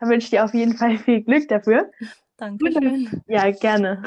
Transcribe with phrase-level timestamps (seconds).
[0.00, 1.92] Dann wünsche ich dir auf jeden Fall viel Glück dafür.
[2.38, 3.22] Dankeschön.
[3.28, 4.02] Ja, gerne.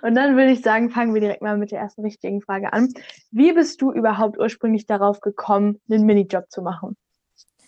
[0.00, 2.92] Und dann würde ich sagen, fangen wir direkt mal mit der ersten richtigen Frage an.
[3.30, 6.96] Wie bist du überhaupt ursprünglich darauf gekommen, einen Minijob zu machen?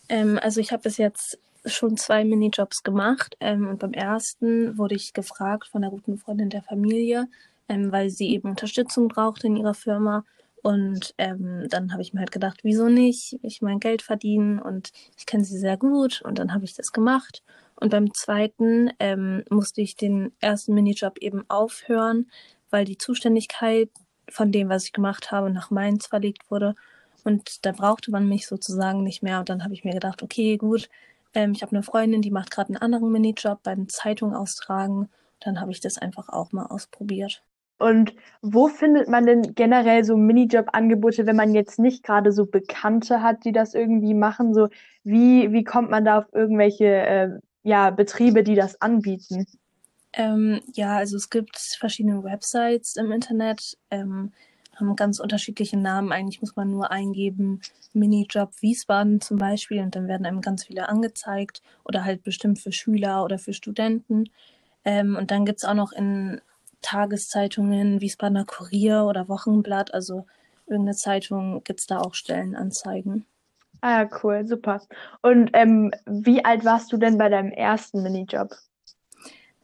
[0.08, 4.94] Ähm, also ich habe bis jetzt schon zwei Minijobs gemacht ähm, und beim ersten wurde
[4.94, 7.26] ich gefragt von einer guten Freundin der Familie,
[7.68, 10.24] ähm, weil sie eben Unterstützung brauchte in ihrer Firma.
[10.62, 13.38] Und ähm, dann habe ich mir halt gedacht, wieso nicht?
[13.42, 16.92] Ich mein Geld verdienen und ich kenne sie sehr gut und dann habe ich das
[16.92, 17.42] gemacht.
[17.76, 22.30] Und beim zweiten ähm, musste ich den ersten Minijob eben aufhören,
[22.70, 23.90] weil die Zuständigkeit
[24.30, 26.74] von dem, was ich gemacht habe, nach Mainz verlegt wurde.
[27.24, 29.40] Und da brauchte man mich sozusagen nicht mehr.
[29.40, 30.88] Und dann habe ich mir gedacht, okay, gut,
[31.34, 35.08] ähm, ich habe eine Freundin, die macht gerade einen anderen Minijob beim Zeitung austragen.
[35.40, 37.42] Dann habe ich das einfach auch mal ausprobiert.
[37.78, 43.20] Und wo findet man denn generell so Minijob-Angebote, wenn man jetzt nicht gerade so Bekannte
[43.20, 44.54] hat, die das irgendwie machen?
[44.54, 44.68] So,
[45.02, 47.28] wie, wie kommt man da auf irgendwelche äh,
[47.62, 49.46] ja, Betriebe, die das anbieten?
[50.12, 54.32] Ähm, ja, also es gibt verschiedene Websites im Internet, ähm,
[54.76, 56.12] haben ganz unterschiedliche Namen.
[56.12, 57.60] Eigentlich muss man nur eingeben,
[57.92, 62.72] Minijob Wiesbaden zum Beispiel, und dann werden einem ganz viele angezeigt oder halt bestimmt für
[62.72, 64.30] Schüler oder für Studenten.
[64.84, 66.40] Ähm, und dann gibt's auch noch in
[66.82, 70.26] Tageszeitungen, Wiesbadener Kurier oder Wochenblatt, also
[70.66, 73.24] irgendeine Zeitung, gibt's da auch Stellenanzeigen.
[73.80, 74.80] Ah, ja, cool, super.
[75.22, 78.56] Und ähm, wie alt warst du denn bei deinem ersten Minijob?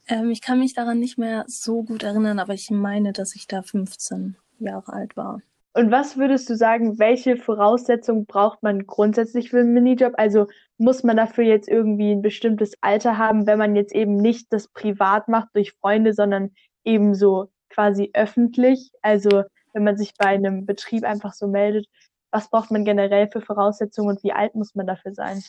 [0.07, 3.47] Ähm, ich kann mich daran nicht mehr so gut erinnern, aber ich meine, dass ich
[3.47, 4.35] da 15
[4.65, 5.41] Jahre alt war.
[5.73, 10.13] Und was würdest du sagen, welche Voraussetzungen braucht man grundsätzlich für einen Minijob?
[10.17, 14.51] Also muss man dafür jetzt irgendwie ein bestimmtes Alter haben, wenn man jetzt eben nicht
[14.51, 16.51] das privat macht durch Freunde, sondern
[16.83, 18.91] eben so quasi öffentlich?
[19.01, 21.87] Also wenn man sich bei einem Betrieb einfach so meldet,
[22.31, 25.41] was braucht man generell für Voraussetzungen und wie alt muss man dafür sein?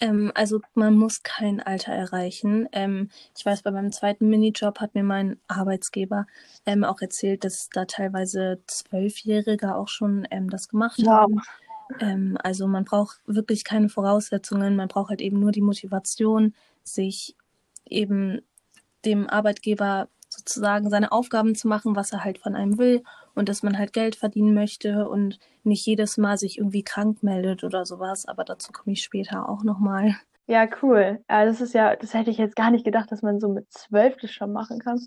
[0.00, 2.68] Ähm, also man muss kein Alter erreichen.
[2.72, 6.26] Ähm, ich weiß, bei meinem zweiten Minijob hat mir mein Arbeitsgeber
[6.66, 11.08] ähm, auch erzählt, dass da teilweise Zwölfjährige auch schon ähm, das gemacht wow.
[11.08, 11.42] haben.
[12.00, 17.36] Ähm, also man braucht wirklich keine Voraussetzungen, man braucht halt eben nur die Motivation, sich
[17.84, 18.40] eben
[19.04, 23.02] dem Arbeitgeber sozusagen seine Aufgaben zu machen, was er halt von einem will
[23.34, 27.64] und dass man halt Geld verdienen möchte und nicht jedes Mal sich irgendwie krank meldet
[27.64, 28.26] oder sowas.
[28.26, 30.16] Aber dazu komme ich später auch nochmal.
[30.46, 31.22] Ja, cool.
[31.30, 33.70] Ja, das ist ja, das hätte ich jetzt gar nicht gedacht, dass man so mit
[33.72, 35.06] zwölf das schon machen kann.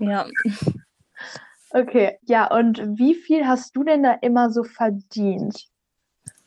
[0.00, 0.26] Ja.
[1.70, 5.66] Okay, ja, und wie viel hast du denn da immer so verdient?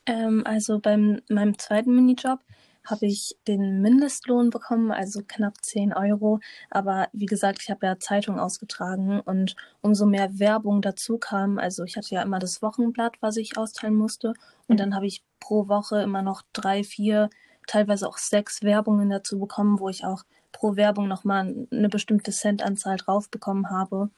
[0.07, 2.39] Ähm, also beim meinem zweiten Minijob
[2.85, 6.39] habe ich den Mindestlohn bekommen, also knapp 10 Euro.
[6.69, 11.83] Aber wie gesagt, ich habe ja Zeitung ausgetragen und umso mehr Werbung dazu kam, also
[11.83, 14.33] ich hatte ja immer das Wochenblatt, was ich austeilen musste.
[14.67, 17.29] Und dann habe ich pro Woche immer noch drei, vier,
[17.67, 22.97] teilweise auch sechs Werbungen dazu bekommen, wo ich auch pro Werbung nochmal eine bestimmte Centanzahl
[22.97, 24.09] drauf bekommen habe.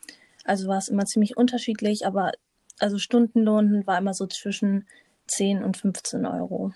[0.46, 2.32] Also war es immer ziemlich unterschiedlich, aber
[2.80, 4.88] also Stundenlohn war immer so zwischen
[5.28, 6.74] 10 und 15 Euro.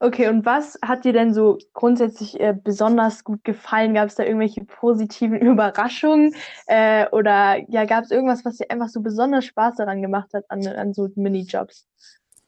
[0.00, 3.94] Okay, und was hat dir denn so grundsätzlich äh, besonders gut gefallen?
[3.94, 6.34] Gab es da irgendwelche positiven Überraschungen?
[6.66, 10.44] Äh, oder ja, gab es irgendwas, was dir einfach so besonders Spaß daran gemacht hat
[10.50, 11.86] an, an so Minijobs?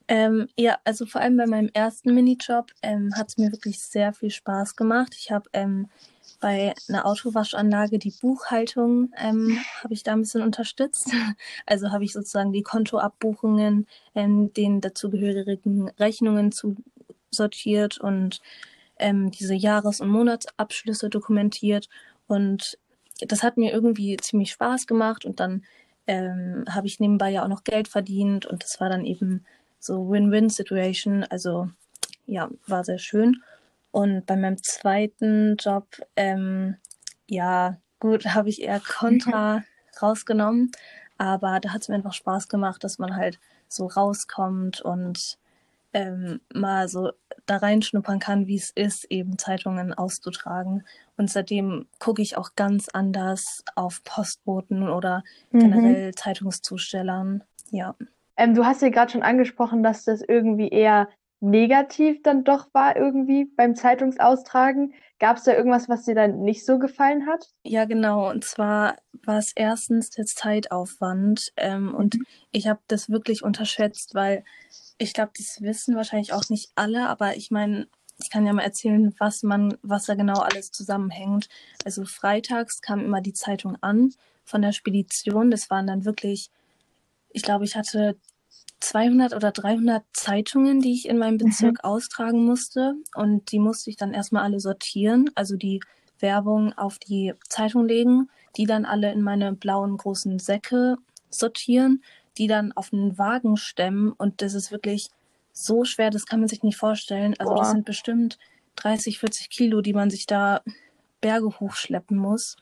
[0.07, 4.11] Ähm, ja, also vor allem bei meinem ersten Minijob ähm, hat es mir wirklich sehr
[4.11, 5.15] viel Spaß gemacht.
[5.15, 5.87] Ich habe ähm,
[6.39, 11.11] bei einer Autowaschanlage die Buchhaltung ähm, habe ich da ein bisschen unterstützt.
[11.65, 16.75] Also habe ich sozusagen die Kontoabbuchungen, ähm, den dazugehörigen Rechnungen zu
[17.31, 18.41] sortiert und
[18.97, 21.89] ähm, diese Jahres- und Monatsabschlüsse dokumentiert.
[22.27, 22.77] Und
[23.21, 25.63] das hat mir irgendwie ziemlich Spaß gemacht und dann
[26.07, 29.45] ähm, habe ich nebenbei ja auch noch Geld verdient und das war dann eben
[29.79, 31.23] so Win-Win-Situation.
[31.23, 31.69] Also
[32.25, 33.43] ja, war sehr schön.
[33.91, 36.77] Und bei meinem zweiten Job, ähm,
[37.27, 39.63] ja, gut, habe ich eher Kontra
[40.01, 40.71] rausgenommen,
[41.17, 45.37] aber da hat es mir einfach Spaß gemacht, dass man halt so rauskommt und
[45.93, 47.11] ähm, mal so
[47.45, 50.83] da reinschnuppern kann, wie es ist, eben Zeitungen auszutragen.
[51.17, 55.59] Und seitdem gucke ich auch ganz anders auf Postboten oder mhm.
[55.59, 57.43] generell Zeitungszustellern.
[57.71, 57.95] Ja.
[58.37, 61.09] Ähm, du hast ja gerade schon angesprochen, dass das irgendwie eher
[61.39, 64.93] negativ dann doch war irgendwie beim Zeitungsaustragen.
[65.19, 67.49] Gab es da irgendwas, was dir dann nicht so gefallen hat?
[67.63, 68.29] Ja, genau.
[68.29, 68.95] Und zwar
[69.25, 71.51] war es erstens der Zeitaufwand.
[71.57, 72.25] Ähm, und mhm.
[72.51, 74.43] ich habe das wirklich unterschätzt, weil
[74.97, 77.87] ich glaube, das wissen wahrscheinlich auch nicht alle, aber ich meine,
[78.21, 81.47] ich kann ja mal erzählen, was man, was da genau alles zusammenhängt.
[81.85, 84.13] Also freitags kam immer die Zeitung an
[84.43, 85.51] von der Spedition.
[85.51, 86.51] Das waren dann wirklich,
[87.29, 88.17] ich glaube, ich hatte
[88.79, 91.89] 200 oder 300 Zeitungen, die ich in meinem Bezirk mhm.
[91.89, 92.95] austragen musste.
[93.15, 95.79] Und die musste ich dann erstmal alle sortieren, also die
[96.19, 100.97] Werbung auf die Zeitung legen, die dann alle in meine blauen großen Säcke
[101.29, 102.03] sortieren,
[102.37, 104.11] die dann auf einen Wagen stemmen.
[104.13, 105.09] Und das ist wirklich
[105.53, 107.35] so schwer, das kann man sich nicht vorstellen.
[107.37, 107.59] Also Boah.
[107.59, 108.37] das sind bestimmt
[108.77, 110.61] 30, 40 Kilo, die man sich da
[111.21, 112.55] Berge hochschleppen muss.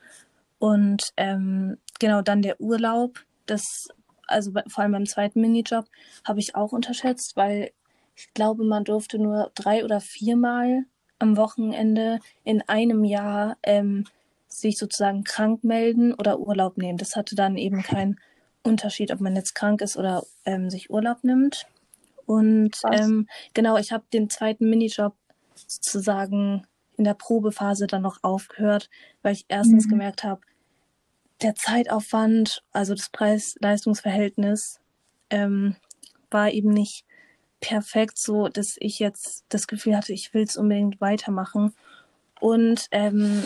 [0.58, 3.88] Und ähm, genau dann der Urlaub, das
[4.28, 5.86] also vor allem beim zweiten Minijob,
[6.24, 7.70] habe ich auch unterschätzt, weil
[8.16, 10.84] ich glaube, man durfte nur drei oder viermal
[11.18, 14.06] am Wochenende in einem Jahr ähm,
[14.48, 16.98] sich sozusagen krank melden oder Urlaub nehmen.
[16.98, 18.18] Das hatte dann eben keinen
[18.62, 21.66] Unterschied, ob man jetzt krank ist oder ähm, sich Urlaub nimmt.
[22.26, 25.14] Und ähm, genau, ich habe den zweiten Minijob
[25.54, 26.66] sozusagen
[26.96, 28.90] in der Probephase dann noch aufgehört,
[29.22, 29.90] weil ich erstens mhm.
[29.90, 30.40] gemerkt habe,
[31.42, 34.80] der Zeitaufwand, also das Preis-Leistungs-Verhältnis,
[35.30, 35.76] ähm,
[36.30, 37.04] war eben nicht
[37.60, 41.74] perfekt, so dass ich jetzt das Gefühl hatte, ich will es unbedingt weitermachen.
[42.40, 43.44] Und ähm,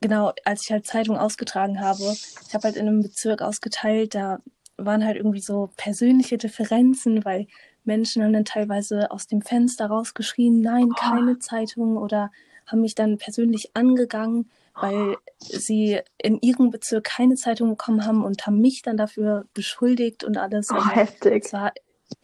[0.00, 2.02] genau, als ich halt Zeitung ausgetragen habe,
[2.46, 4.40] ich habe halt in einem Bezirk ausgeteilt, da
[4.76, 7.46] waren halt irgendwie so persönliche Differenzen, weil
[7.84, 12.30] Menschen haben dann teilweise aus dem Fenster rausgeschrien, nein, keine Zeitung oder
[12.66, 14.50] haben mich dann persönlich angegangen
[14.80, 20.24] weil sie in ihrem Bezirk keine Zeitung bekommen haben und haben mich dann dafür beschuldigt
[20.24, 20.70] und alles.
[20.70, 21.52] Oh, heftig.
[21.52, 21.72] War,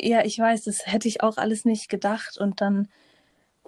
[0.00, 2.88] ja, ich weiß, das hätte ich auch alles nicht gedacht und dann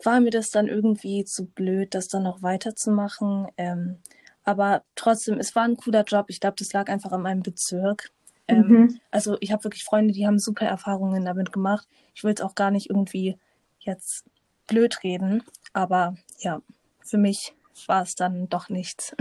[0.02, 3.48] war mir das dann irgendwie zu blöd, das dann noch weiterzumachen.
[3.56, 3.98] Ähm,
[4.42, 6.26] aber trotzdem, es war ein cooler Job.
[6.28, 8.10] Ich glaube, das lag einfach an meinem Bezirk.
[8.46, 9.00] Ähm, mhm.
[9.10, 11.88] Also ich habe wirklich Freunde, die haben super Erfahrungen damit gemacht.
[12.14, 13.36] Ich will es auch gar nicht irgendwie
[13.78, 14.24] jetzt
[14.66, 15.42] blöd reden,
[15.72, 16.60] aber ja,
[17.00, 17.54] für mich
[17.86, 19.14] war es dann doch nichts.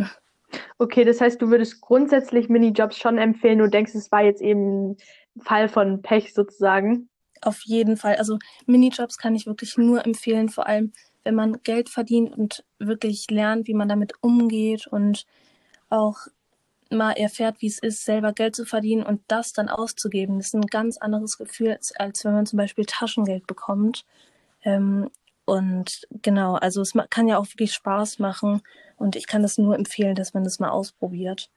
[0.78, 4.92] Okay, das heißt, du würdest grundsätzlich Minijobs schon empfehlen und denkst, es war jetzt eben
[4.92, 7.10] ein Fall von Pech sozusagen.
[7.42, 8.18] Auf jeden Fall.
[8.18, 13.30] Also Minijobs kann ich wirklich nur empfehlen, vor allem wenn man Geld verdient und wirklich
[13.30, 15.26] lernt, wie man damit umgeht und
[15.90, 16.18] auch
[16.90, 20.38] mal erfährt, wie es ist, selber Geld zu verdienen und das dann auszugeben.
[20.38, 24.06] Das ist ein ganz anderes Gefühl, als wenn man zum Beispiel Taschengeld bekommt.
[24.64, 25.10] Ähm,
[25.46, 28.62] und genau, also es kann ja auch wirklich Spaß machen
[28.98, 31.50] und ich kann das nur empfehlen, dass man das mal ausprobiert.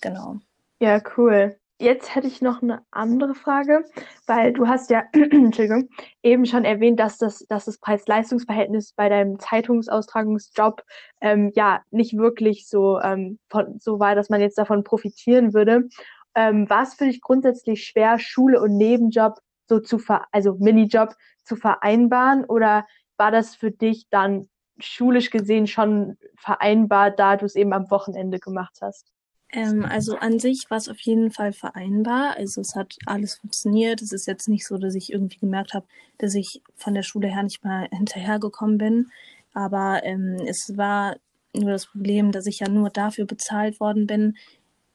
[0.00, 0.36] Genau.
[0.80, 1.56] Ja, cool.
[1.78, 3.84] Jetzt hätte ich noch eine andere Frage,
[4.28, 5.88] weil du hast ja, Entschuldigung,
[6.22, 10.82] eben schon erwähnt, dass das, dass das Preis-Leistungs-Verhältnis bei deinem Zeitungsaustragungsjob
[11.20, 15.88] ähm, ja nicht wirklich so, ähm, von, so war, dass man jetzt davon profitieren würde.
[16.36, 21.14] Ähm, war es für dich grundsätzlich schwer, Schule und Nebenjob so zu ver also Minijob
[21.44, 22.86] zu vereinbaren oder
[23.22, 24.48] war das für dich dann
[24.80, 29.12] schulisch gesehen schon vereinbar, da du es eben am Wochenende gemacht hast?
[29.52, 32.36] Ähm, also an sich war es auf jeden Fall vereinbar.
[32.36, 34.02] Also es hat alles funktioniert.
[34.02, 35.86] Es ist jetzt nicht so, dass ich irgendwie gemerkt habe,
[36.18, 39.12] dass ich von der Schule her nicht mal hinterhergekommen bin.
[39.54, 41.14] Aber ähm, es war
[41.54, 44.36] nur das Problem, dass ich ja nur dafür bezahlt worden bin,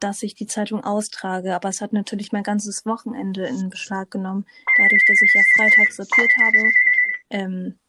[0.01, 1.55] dass ich die Zeitung austrage.
[1.55, 5.93] Aber es hat natürlich mein ganzes Wochenende in Beschlag genommen, dadurch, dass ich ja Freitag
[5.93, 6.57] sortiert habe.
[7.29, 7.79] Ähm,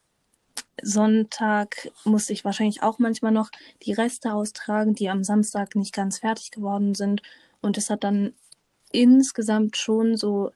[0.82, 3.50] Sonntag musste ich wahrscheinlich auch manchmal noch
[3.82, 7.22] die Reste austragen, die am Samstag nicht ganz fertig geworden sind.
[7.60, 8.34] Und es hat dann
[8.92, 10.52] insgesamt schon so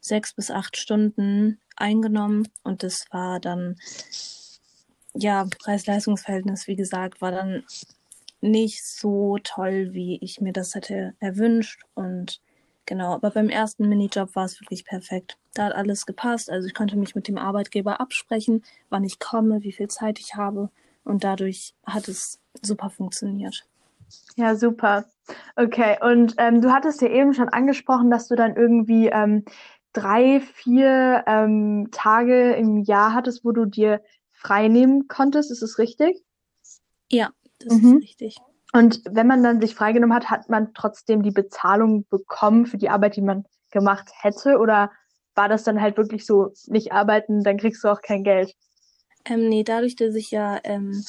[0.00, 2.48] sechs bis acht Stunden eingenommen.
[2.62, 3.76] Und das war dann,
[5.14, 7.64] ja, Preis-Leistungs-Verhältnis, wie gesagt, war dann
[8.40, 11.82] nicht so toll, wie ich mir das hätte erwünscht.
[11.94, 12.40] Und
[12.86, 15.36] Genau, aber beim ersten Minijob war es wirklich perfekt.
[15.54, 16.48] Da hat alles gepasst.
[16.48, 20.36] Also ich konnte mich mit dem Arbeitgeber absprechen, wann ich komme, wie viel Zeit ich
[20.36, 20.70] habe.
[21.04, 23.66] Und dadurch hat es super funktioniert.
[24.36, 25.04] Ja, super.
[25.56, 29.44] Okay, und ähm, du hattest ja eben schon angesprochen, dass du dann irgendwie ähm,
[29.92, 34.00] drei, vier ähm, Tage im Jahr hattest, wo du dir
[34.30, 35.50] frei nehmen konntest.
[35.50, 36.22] Ist es richtig?
[37.10, 37.96] Ja, das mhm.
[37.96, 38.36] ist richtig.
[38.76, 42.90] Und wenn man dann sich freigenommen hat, hat man trotzdem die Bezahlung bekommen für die
[42.90, 44.58] Arbeit, die man gemacht hätte?
[44.58, 44.90] Oder
[45.34, 48.54] war das dann halt wirklich so, nicht arbeiten, dann kriegst du auch kein Geld?
[49.24, 51.04] Ähm, nee, dadurch, dass ich ja ähm,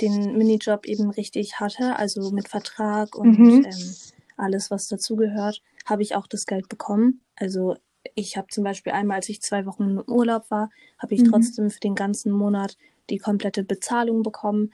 [0.00, 3.64] den Minijob eben richtig hatte, also mit Vertrag und mhm.
[3.64, 3.94] ähm,
[4.36, 7.20] alles, was dazugehört, habe ich auch das Geld bekommen.
[7.36, 7.76] Also
[8.14, 11.30] ich habe zum Beispiel einmal, als ich zwei Wochen im Urlaub war, habe ich mhm.
[11.30, 12.76] trotzdem für den ganzen Monat
[13.10, 14.72] die komplette Bezahlung bekommen.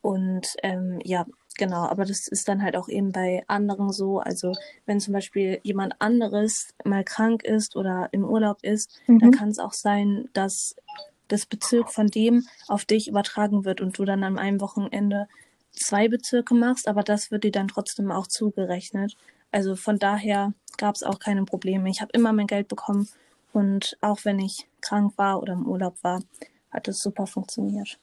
[0.00, 4.18] Und ähm, ja, genau, aber das ist dann halt auch eben bei anderen so.
[4.20, 4.52] Also
[4.86, 9.18] wenn zum Beispiel jemand anderes mal krank ist oder im Urlaub ist, mhm.
[9.18, 10.74] dann kann es auch sein, dass
[11.28, 15.28] das Bezirk von dem auf dich übertragen wird und du dann an einem Wochenende
[15.70, 19.16] zwei Bezirke machst, aber das wird dir dann trotzdem auch zugerechnet.
[19.50, 21.88] Also von daher gab es auch keine Probleme.
[21.88, 23.08] Ich habe immer mein Geld bekommen
[23.52, 26.22] und auch wenn ich krank war oder im Urlaub war,
[26.70, 27.98] hat es super funktioniert.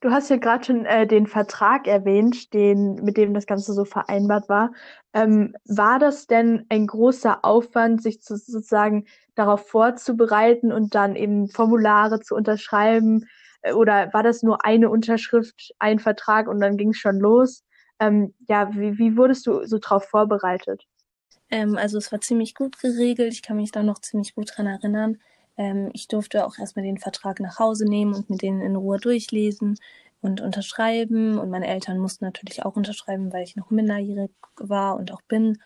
[0.00, 3.84] Du hast ja gerade schon äh, den Vertrag erwähnt, den, mit dem das Ganze so
[3.84, 4.72] vereinbart war.
[5.12, 11.48] Ähm, war das denn ein großer Aufwand, sich zu, sozusagen darauf vorzubereiten und dann eben
[11.48, 13.26] Formulare zu unterschreiben?
[13.62, 17.64] Äh, oder war das nur eine Unterschrift, ein Vertrag und dann ging es schon los?
[17.98, 20.86] Ähm, ja, wie, wie wurdest du so darauf vorbereitet?
[21.50, 23.32] Ähm, also es war ziemlich gut geregelt.
[23.32, 25.18] Ich kann mich da noch ziemlich gut dran erinnern.
[25.56, 28.98] Ähm, ich durfte auch erstmal den Vertrag nach Hause nehmen und mit denen in Ruhe
[28.98, 29.78] durchlesen
[30.22, 31.38] und unterschreiben.
[31.38, 35.58] Und meine Eltern mussten natürlich auch unterschreiben, weil ich noch minderjährig war und auch bin.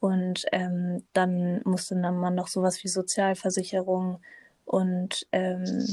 [0.00, 4.20] Und ähm, dann musste dann man noch sowas wie Sozialversicherung
[4.64, 5.86] und ähm,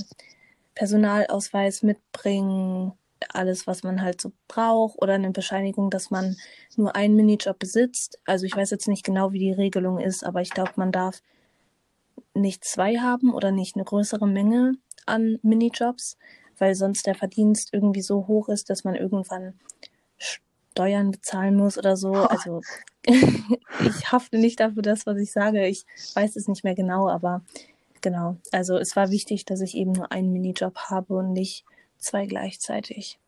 [0.73, 2.93] Personalausweis mitbringen,
[3.27, 6.37] alles, was man halt so braucht, oder eine Bescheinigung, dass man
[6.77, 8.19] nur einen Minijob besitzt.
[8.25, 11.21] Also ich weiß jetzt nicht genau, wie die Regelung ist, aber ich glaube, man darf
[12.33, 14.73] nicht zwei haben oder nicht eine größere Menge
[15.05, 16.17] an Minijobs,
[16.57, 19.53] weil sonst der Verdienst irgendwie so hoch ist, dass man irgendwann
[20.17, 22.13] Steuern bezahlen muss oder so.
[22.13, 22.61] Also
[23.05, 25.67] ich hafte nicht dafür das, was ich sage.
[25.67, 27.41] Ich weiß es nicht mehr genau, aber
[28.01, 28.37] genau.
[28.51, 31.65] Also es war wichtig, dass ich eben nur einen Minijob habe und nicht
[31.97, 33.19] zwei gleichzeitig.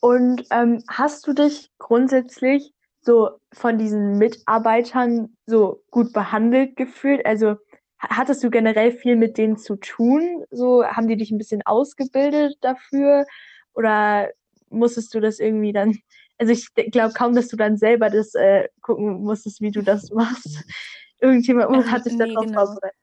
[0.00, 7.24] Und ähm, hast du dich grundsätzlich so von diesen Mitarbeitern so gut behandelt gefühlt?
[7.24, 7.56] Also
[7.98, 10.44] hattest du generell viel mit denen zu tun?
[10.50, 13.26] So haben die dich ein bisschen ausgebildet dafür?
[13.74, 14.30] Oder
[14.70, 15.98] musstest du das irgendwie dann,
[16.38, 20.10] also ich glaube kaum, dass du dann selber das äh, gucken musstest, wie du das
[20.10, 20.64] machst.
[21.20, 22.66] Irgendjemand ähm, hat dich nee, darauf genau.
[22.66, 22.98] vorbereitet.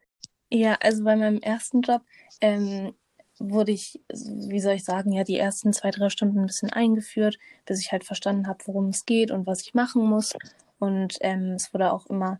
[0.51, 2.03] Ja, also bei meinem ersten Job
[2.39, 2.93] ähm,
[3.39, 7.39] wurde ich, wie soll ich sagen, ja, die ersten zwei, drei Stunden ein bisschen eingeführt,
[7.65, 10.33] bis ich halt verstanden habe, worum es geht und was ich machen muss.
[10.77, 12.39] Und ähm, es wurde auch immer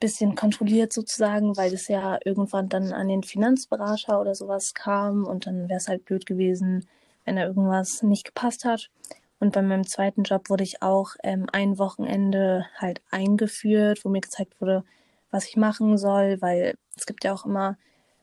[0.00, 5.46] bisschen kontrolliert sozusagen, weil es ja irgendwann dann an den Finanzberater oder sowas kam und
[5.46, 6.86] dann wäre es halt blöd gewesen,
[7.24, 8.90] wenn da irgendwas nicht gepasst hat.
[9.40, 14.20] Und bei meinem zweiten Job wurde ich auch ähm, ein Wochenende halt eingeführt, wo mir
[14.20, 14.84] gezeigt wurde,
[15.30, 17.76] was ich machen soll, weil es gibt ja auch immer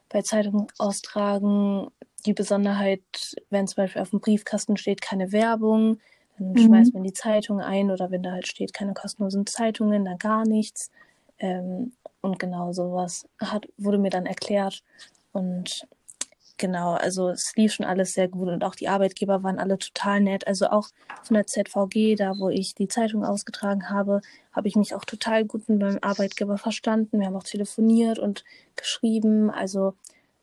[0.09, 1.89] bei Zeitungen austragen
[2.25, 3.01] die Besonderheit,
[3.49, 5.99] wenn zum Beispiel auf dem Briefkasten steht keine Werbung,
[6.37, 6.57] dann mhm.
[6.57, 10.45] schmeißt man die Zeitung ein oder wenn da halt steht keine kostenlosen Zeitungen, dann gar
[10.45, 10.91] nichts.
[11.41, 14.83] Ähm, und genau sowas hat, wurde mir dann erklärt.
[15.33, 15.87] Und
[16.57, 20.21] genau, also es lief schon alles sehr gut und auch die Arbeitgeber waren alle total
[20.21, 20.47] nett.
[20.47, 20.89] Also auch
[21.23, 24.21] von der ZVG, da wo ich die Zeitung ausgetragen habe,
[24.51, 27.19] habe ich mich auch total gut mit meinem Arbeitgeber verstanden.
[27.19, 28.45] Wir haben auch telefoniert und
[28.75, 29.49] geschrieben.
[29.49, 29.95] Also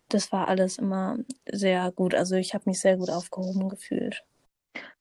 [0.09, 1.19] das war alles immer
[1.51, 2.15] sehr gut.
[2.15, 4.25] Also ich habe mich sehr gut aufgehoben gefühlt.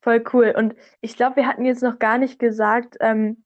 [0.01, 0.53] Voll cool.
[0.55, 3.43] Und ich glaube, wir hatten jetzt noch gar nicht gesagt, ähm,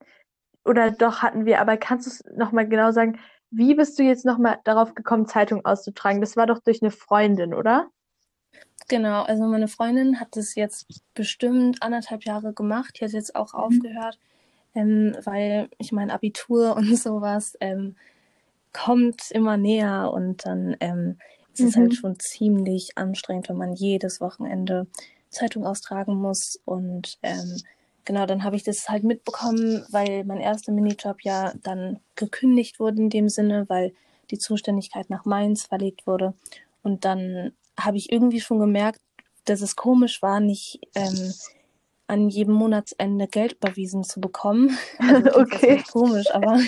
[0.66, 4.26] oder doch hatten wir, aber kannst du es nochmal genau sagen, wie bist du jetzt
[4.26, 6.22] nochmal darauf gekommen, Zeitung auszutragen?
[6.22, 7.90] Das war doch durch eine Freundin, oder?
[8.88, 13.00] Genau, also meine Freundin hat das jetzt bestimmt anderthalb Jahre gemacht.
[13.00, 13.60] Die hat jetzt auch mhm.
[13.60, 14.20] aufgehört,
[14.74, 17.96] ähm, weil ich mein Abitur und sowas ähm,
[18.74, 21.18] kommt immer näher und dann ähm,
[21.54, 21.68] ist mhm.
[21.68, 21.96] es halt mhm.
[21.96, 24.88] schon ziemlich anstrengend, wenn man jedes Wochenende
[25.30, 27.62] Zeitung austragen muss und ähm,
[28.06, 33.02] genau, dann habe ich das halt mitbekommen, weil mein erster Minijob ja dann gekündigt wurde
[33.02, 33.94] in dem Sinne, weil
[34.30, 36.34] die Zuständigkeit nach Mainz verlegt wurde.
[36.84, 39.00] Und dann habe ich irgendwie schon gemerkt,
[39.46, 41.34] dass es komisch war, nicht ähm,
[42.08, 44.78] an jedem Monatsende Geld überwiesen zu bekommen.
[45.00, 45.84] Also, okay.
[45.92, 46.60] Komisch, aber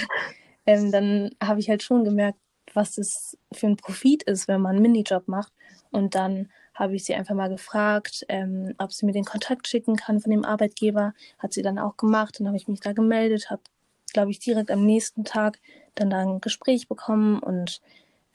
[0.65, 2.39] ähm, dann habe ich halt schon gemerkt,
[2.73, 5.53] was das für ein Profit ist, wenn man einen Minijob macht.
[5.91, 9.95] Und dann habe ich sie einfach mal gefragt, ähm, ob sie mir den Kontakt schicken
[9.95, 11.13] kann von dem Arbeitgeber.
[11.39, 12.39] Hat sie dann auch gemacht.
[12.39, 13.61] Dann habe ich mich da gemeldet, habe
[14.13, 15.59] glaube ich, direkt am nächsten Tag
[15.95, 17.81] dann da ein Gespräch bekommen und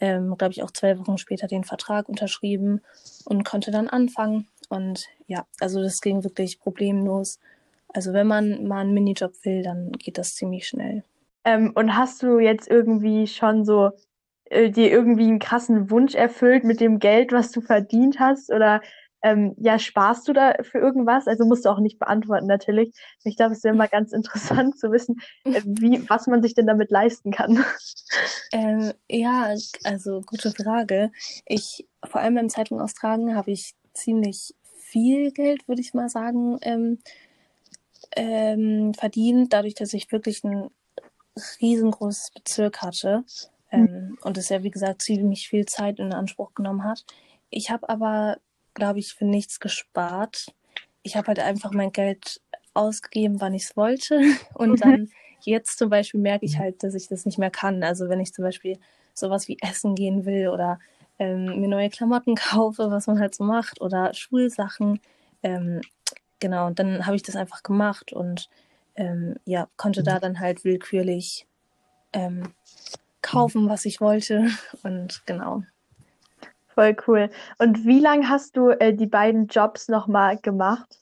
[0.00, 2.82] ähm, glaube ich, auch zwei Wochen später den Vertrag unterschrieben
[3.24, 4.46] und konnte dann anfangen.
[4.68, 7.40] Und ja, also das ging wirklich problemlos.
[7.88, 11.02] Also wenn man mal einen Minijob will, dann geht das ziemlich schnell.
[11.44, 13.92] Ähm, und hast du jetzt irgendwie schon so
[14.50, 18.50] äh, dir irgendwie einen krassen Wunsch erfüllt mit dem Geld, was du verdient hast?
[18.50, 18.80] Oder
[19.22, 21.26] ähm, ja, sparst du da für irgendwas?
[21.26, 22.92] Also musst du auch nicht beantworten natürlich.
[23.24, 26.66] Ich glaube, es wäre mal ganz interessant zu wissen, äh, wie, was man sich denn
[26.66, 27.64] damit leisten kann.
[28.50, 31.12] Ähm, ja, also gute Frage.
[31.44, 36.58] Ich, vor allem beim Zeitung austragen, habe ich ziemlich viel Geld, würde ich mal sagen,
[36.62, 36.98] ähm,
[38.16, 40.70] ähm, verdient, dadurch, dass ich wirklich ein
[41.60, 43.24] riesengroßes Bezirk hatte.
[43.70, 43.78] Mhm.
[43.78, 47.04] Ähm, und es ja, wie gesagt, ziemlich viel Zeit in Anspruch genommen hat.
[47.50, 48.38] Ich habe aber
[48.78, 50.46] glaube ich, für nichts gespart.
[51.02, 52.40] Ich habe halt einfach mein Geld
[52.72, 54.20] ausgegeben, wann ich es wollte.
[54.54, 54.76] Und mhm.
[54.76, 55.10] dann
[55.42, 57.82] jetzt zum Beispiel merke ich halt, dass ich das nicht mehr kann.
[57.82, 58.78] Also wenn ich zum Beispiel
[59.12, 60.78] sowas wie essen gehen will oder
[61.18, 65.00] ähm, mir neue Klamotten kaufe, was man halt so macht, oder Schulsachen.
[65.42, 65.80] Ähm,
[66.40, 68.48] genau, und dann habe ich das einfach gemacht und
[68.94, 70.20] ähm, ja, konnte da mhm.
[70.20, 71.46] dann halt willkürlich
[72.12, 72.42] ähm,
[73.22, 74.48] kaufen, was ich wollte.
[74.82, 75.62] Und genau.
[76.74, 77.30] Voll cool.
[77.58, 81.00] Und wie lange hast du äh, die beiden Jobs nochmal gemacht?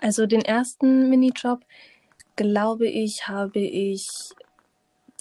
[0.00, 1.60] Also den ersten Minijob,
[2.36, 4.08] glaube ich, habe ich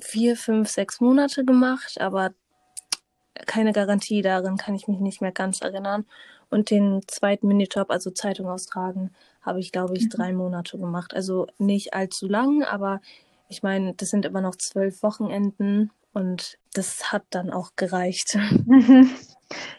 [0.01, 2.31] vier, fünf, sechs Monate gemacht, aber
[3.45, 6.05] keine Garantie darin, kann ich mich nicht mehr ganz erinnern.
[6.49, 9.11] Und den zweiten Minijob, also Zeitung austragen,
[9.41, 10.09] habe ich, glaube ich, mhm.
[10.09, 11.13] drei Monate gemacht.
[11.13, 13.01] Also nicht allzu lang, aber
[13.49, 18.37] ich meine, das sind immer noch zwölf Wochenenden und das hat dann auch gereicht.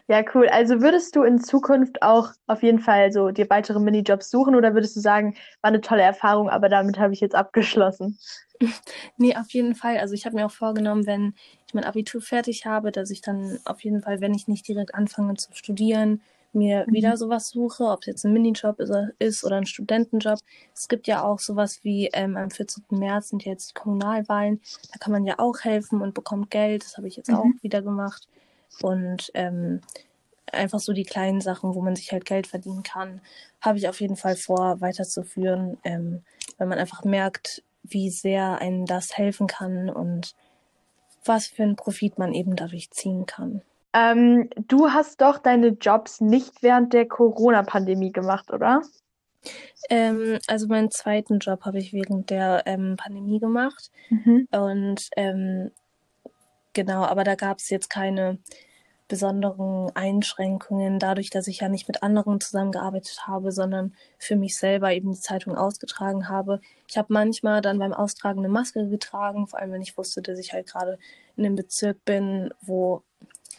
[0.07, 0.49] Ja, cool.
[0.49, 4.73] Also würdest du in Zukunft auch auf jeden Fall so dir weitere Minijobs suchen oder
[4.75, 8.19] würdest du sagen, war eine tolle Erfahrung, aber damit habe ich jetzt abgeschlossen?
[9.19, 9.99] Nee, auf jeden Fall.
[9.99, 11.35] Also ich habe mir auch vorgenommen, wenn
[11.69, 14.97] ich mein Abitur fertig habe, dass ich dann auf jeden Fall, wenn ich nicht direkt
[14.97, 16.93] anfange zu studieren, mir mhm.
[16.93, 18.81] wieder sowas suche, ob es jetzt ein Minijob
[19.19, 20.39] ist, oder ein Studentenjob.
[20.75, 22.85] Es gibt ja auch sowas wie ähm, am 14.
[22.91, 24.61] März sind jetzt die Kommunalwahlen.
[24.93, 26.85] Da kann man ja auch helfen und bekommt Geld.
[26.85, 27.37] Das habe ich jetzt mhm.
[27.37, 28.29] auch wieder gemacht.
[28.81, 29.81] Und ähm,
[30.53, 33.21] einfach so die kleinen Sachen, wo man sich halt Geld verdienen kann,
[33.61, 36.23] habe ich auf jeden Fall vor, weiterzuführen, ähm,
[36.57, 40.35] weil man einfach merkt, wie sehr einem das helfen kann und
[41.25, 43.63] was für einen Profit man eben dadurch ziehen kann.
[43.93, 48.83] Ähm, du hast doch deine Jobs nicht während der Corona-Pandemie gemacht, oder?
[49.89, 53.91] Ähm, also meinen zweiten Job habe ich während der ähm, Pandemie gemacht.
[54.11, 54.49] Mhm.
[54.51, 55.71] Und ähm,
[56.75, 58.39] genau, aber da gab es jetzt keine
[59.09, 64.93] besonderen Einschränkungen, dadurch, dass ich ja nicht mit anderen zusammengearbeitet habe, sondern für mich selber
[64.93, 66.61] eben die Zeitung ausgetragen habe.
[66.87, 70.39] Ich habe manchmal dann beim Austragen eine Maske getragen, vor allem wenn ich wusste, dass
[70.39, 70.99] ich halt gerade
[71.37, 73.03] in einem Bezirk bin, wo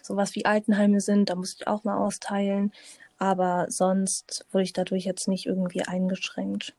[0.10, 2.74] sowas wie Altenheime sind, da musste ich auch mal austeilen.
[3.20, 6.74] Aber sonst wurde ich dadurch jetzt nicht irgendwie eingeschränkt.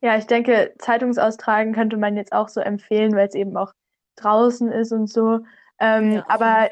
[0.00, 3.72] Ja, ich denke, Zeitungsaustragen könnte man jetzt auch so empfehlen, weil es eben auch
[4.16, 5.40] draußen ist und so.
[5.78, 6.70] Ähm, ja, aber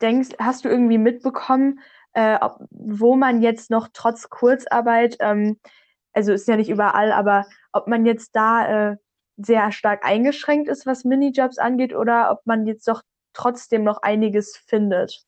[0.00, 1.80] denkst, hast du irgendwie mitbekommen,
[2.12, 5.58] äh, ob, wo man jetzt noch trotz Kurzarbeit, ähm,
[6.12, 8.96] also ist ja nicht überall, aber ob man jetzt da äh,
[9.36, 13.02] sehr stark eingeschränkt ist, was Minijobs angeht, oder ob man jetzt doch
[13.38, 15.24] trotzdem noch einiges findet?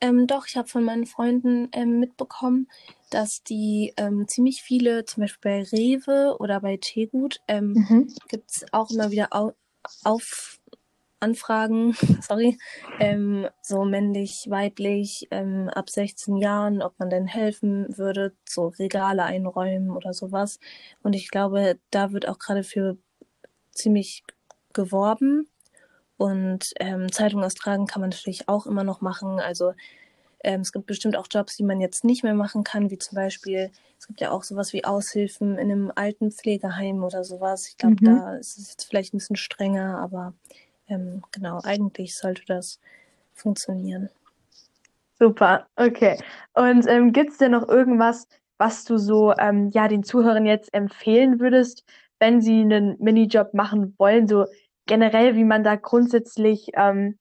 [0.00, 2.68] Ähm, doch, ich habe von meinen Freunden ähm, mitbekommen,
[3.10, 8.14] dass die ähm, ziemlich viele, zum Beispiel bei Rewe oder bei Teegut, ähm, mhm.
[8.28, 9.52] gibt es auch immer wieder Au
[10.04, 10.60] auf
[11.20, 12.58] Anfragen, sorry,
[12.98, 19.22] ähm, so männlich, weiblich, ähm, ab 16 Jahren, ob man denn helfen würde, so Regale
[19.22, 20.58] einräumen oder sowas.
[21.02, 22.96] Und ich glaube, da wird auch gerade für
[23.70, 24.24] ziemlich
[24.72, 25.48] geworben.
[26.16, 29.40] Und ähm, Zeitung austragen kann man natürlich auch immer noch machen.
[29.40, 29.72] Also
[30.44, 33.16] ähm, es gibt bestimmt auch Jobs, die man jetzt nicht mehr machen kann, wie zum
[33.16, 37.68] Beispiel, es gibt ja auch sowas wie Aushilfen in einem alten Pflegeheim oder sowas.
[37.68, 38.04] Ich glaube, mhm.
[38.04, 40.34] da ist es jetzt vielleicht ein bisschen strenger, aber
[40.88, 42.80] ähm, genau, eigentlich sollte das
[43.34, 44.10] funktionieren.
[45.18, 46.18] Super, okay.
[46.54, 48.26] Und ähm, gibt es denn noch irgendwas,
[48.58, 51.84] was du so ähm, ja den Zuhörern jetzt empfehlen würdest,
[52.18, 54.46] wenn sie einen Minijob machen wollen, so
[54.92, 57.18] generell, wie man da grundsätzlich ähm,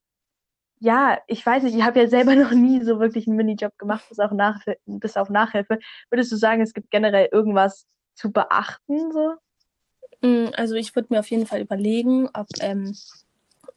[0.82, 4.04] ja, ich weiß nicht, ich habe ja selber noch nie so wirklich einen Minijob gemacht,
[4.10, 5.80] bis, auch nach, bis auf Nachhilfe.
[6.10, 9.12] Würdest du sagen, es gibt generell irgendwas zu beachten?
[9.12, 9.36] So?
[10.22, 12.96] Mm, also ich würde mir auf jeden Fall überlegen, ob ähm,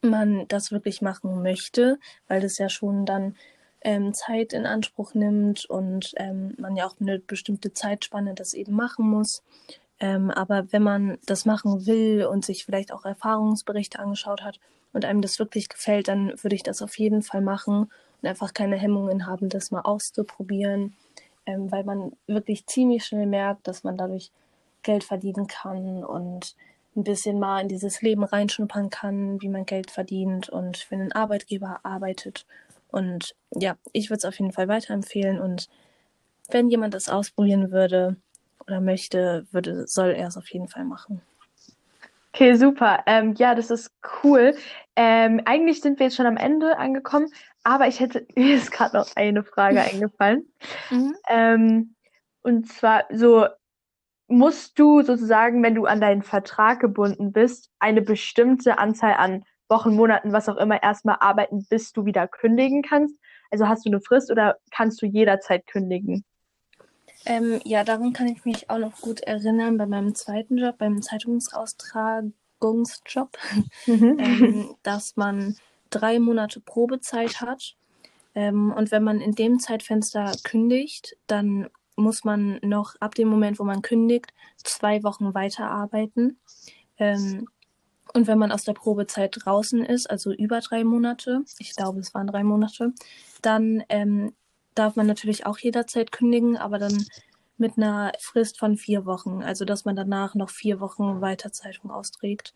[0.01, 3.35] man das wirklich machen möchte, weil das ja schon dann
[3.81, 8.73] ähm, Zeit in Anspruch nimmt und ähm, man ja auch eine bestimmte Zeitspanne das eben
[8.73, 9.43] machen muss.
[9.99, 14.59] Ähm, aber wenn man das machen will und sich vielleicht auch Erfahrungsberichte angeschaut hat
[14.93, 17.89] und einem das wirklich gefällt, dann würde ich das auf jeden Fall machen
[18.21, 20.95] und einfach keine Hemmungen haben, das mal auszuprobieren,
[21.45, 24.31] ähm, weil man wirklich ziemlich schnell merkt, dass man dadurch
[24.83, 26.55] Geld verdienen kann und
[26.95, 31.11] ein bisschen mal in dieses Leben reinschnuppern kann, wie man Geld verdient und für einen
[31.11, 32.45] Arbeitgeber arbeitet.
[32.89, 35.41] Und ja, ich würde es auf jeden Fall weiterempfehlen.
[35.41, 35.67] Und
[36.49, 38.15] wenn jemand das ausprobieren würde
[38.67, 41.21] oder möchte, würde, soll er es auf jeden Fall machen.
[42.33, 43.01] Okay, super.
[43.05, 43.91] Ähm, ja, das ist
[44.23, 44.55] cool.
[44.97, 47.27] Ähm, eigentlich sind wir jetzt schon am Ende angekommen,
[47.63, 50.45] aber ich hätte, mir ist gerade noch eine Frage eingefallen.
[50.89, 51.15] Mhm.
[51.29, 51.95] Ähm,
[52.41, 53.47] und zwar so,
[54.27, 59.95] musst du sozusagen, wenn du an deinen Vertrag gebunden bist, eine bestimmte Anzahl an Wochen,
[59.95, 63.17] Monaten, was auch immer, erstmal arbeiten, bis du wieder kündigen kannst?
[63.49, 66.25] Also hast du eine Frist oder kannst du jederzeit kündigen?
[67.25, 71.01] Ähm, ja, daran kann ich mich auch noch gut erinnern bei meinem zweiten Job, beim
[71.01, 73.37] Zeitungsaustragungsjob,
[73.87, 74.19] mhm.
[74.23, 75.55] ähm, dass man
[75.89, 77.75] drei Monate Probezeit hat.
[78.35, 83.59] Ähm, und wenn man in dem Zeitfenster kündigt, dann muss man noch ab dem Moment,
[83.59, 86.37] wo man kündigt, zwei Wochen weiterarbeiten.
[86.97, 87.47] Ähm,
[88.13, 92.13] und wenn man aus der Probezeit draußen ist, also über drei Monate, ich glaube, es
[92.13, 92.93] waren drei Monate,
[93.41, 94.33] dann ähm,
[94.75, 97.05] darf man natürlich auch jederzeit kündigen, aber dann
[97.57, 99.41] mit einer Frist von vier Wochen.
[99.41, 102.53] Also dass man danach noch vier Wochen weiter Zeitung austrägt.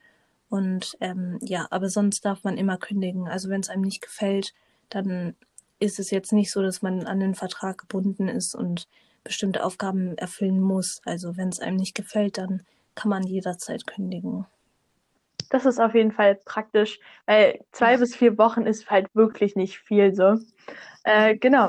[0.50, 3.28] Und ähm, ja, aber sonst darf man immer kündigen.
[3.28, 4.54] Also wenn es einem nicht gefällt,
[4.90, 5.36] dann
[5.80, 8.88] ist es jetzt nicht so, dass man an den Vertrag gebunden ist und
[9.24, 11.02] bestimmte Aufgaben erfüllen muss.
[11.06, 12.64] Also wenn es einem nicht gefällt, dann
[12.96, 14.46] kann man jederzeit kündigen.
[15.50, 19.80] Das ist auf jeden Fall praktisch, weil zwei bis vier Wochen ist halt wirklich nicht
[19.80, 20.36] viel so.
[21.04, 21.68] Äh, genau.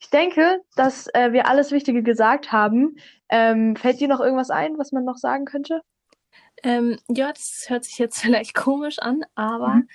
[0.00, 2.96] Ich denke, dass äh, wir alles Wichtige gesagt haben.
[3.28, 5.82] Ähm, fällt dir noch irgendwas ein, was man noch sagen könnte?
[6.62, 9.88] Ähm, ja, das hört sich jetzt vielleicht komisch an, aber mhm.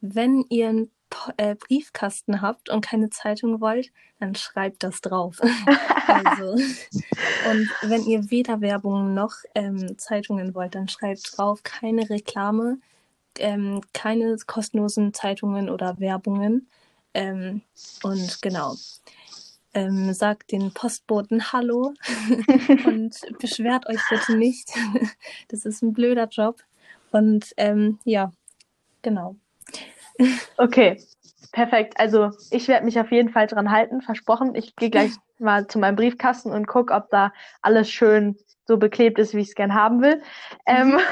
[0.00, 0.90] wenn ihr einen
[1.36, 3.90] äh, Briefkasten habt und keine Zeitung wollt,
[4.20, 5.38] dann schreibt das drauf.
[6.06, 12.78] also, und wenn ihr weder Werbung noch ähm, Zeitungen wollt, dann schreibt drauf keine Reklame,
[13.38, 16.68] ähm, keine kostenlosen Zeitungen oder Werbungen.
[17.14, 17.62] Ähm,
[18.02, 18.74] und genau.
[19.74, 21.92] Ähm, sagt den Postboten Hallo
[22.86, 24.70] und beschwert euch bitte nicht.
[25.48, 26.62] das ist ein blöder Job.
[27.10, 28.32] Und ähm, ja,
[29.02, 29.36] genau.
[30.56, 31.00] Okay,
[31.52, 31.94] perfekt.
[31.98, 34.54] Also ich werde mich auf jeden Fall dran halten, versprochen.
[34.54, 39.18] Ich gehe gleich mal zu meinem Briefkasten und gucke, ob da alles schön so beklebt
[39.18, 40.22] ist, wie ich es gern haben will.
[40.66, 40.98] Ähm, mhm.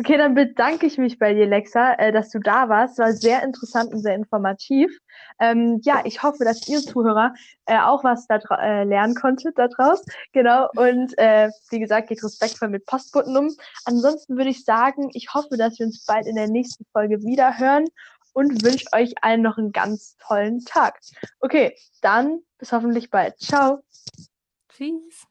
[0.00, 2.98] Okay, dann bedanke ich mich bei dir, Lexa, äh, dass du da warst.
[2.98, 4.96] War sehr interessant und sehr informativ.
[5.40, 7.34] Ähm, ja, ich hoffe, dass ihr Zuhörer
[7.66, 10.04] äh, auch was da äh, lernen konntet da draus.
[10.32, 10.68] Genau.
[10.76, 13.50] Und äh, wie gesagt, geht respektvoll mit Postboten um.
[13.86, 17.58] Ansonsten würde ich sagen, ich hoffe, dass wir uns bald in der nächsten Folge wieder
[17.58, 17.86] hören
[18.38, 21.00] und wünsche euch allen noch einen ganz tollen Tag.
[21.40, 23.36] Okay, dann bis hoffentlich bald.
[23.40, 23.82] Ciao.
[24.68, 25.26] Tschüss.